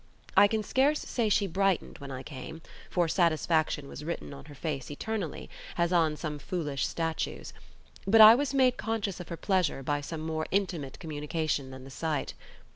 I 0.35 0.47
can 0.47 0.63
scarce 0.63 0.97
say 0.99 1.29
she 1.29 1.45
brightened 1.45 1.99
when 1.99 2.09
I 2.09 2.23
came, 2.23 2.63
for 2.89 3.07
satisfaction 3.07 3.87
was 3.87 4.03
written 4.03 4.33
on 4.33 4.45
her 4.45 4.55
face 4.55 4.89
eternally, 4.89 5.47
as 5.77 5.93
on 5.93 6.17
some 6.17 6.39
foolish 6.39 6.87
statue's; 6.87 7.53
but 8.07 8.19
I 8.19 8.33
was 8.33 8.51
made 8.51 8.77
conscious 8.77 9.19
of 9.19 9.29
her 9.29 9.37
pleasure 9.37 9.83
by 9.83 10.01
some 10.01 10.21
more 10.21 10.47
intimate 10.49 10.97
communication 10.97 11.69
than 11.69 11.83
the 11.83 11.91
sight. 11.91 12.33